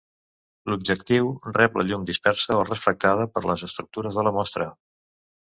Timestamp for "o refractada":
2.63-3.29